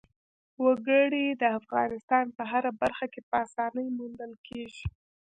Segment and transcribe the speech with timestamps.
[0.63, 4.85] وګړي د افغانستان په هره برخه کې په اسانۍ موندل کېږي.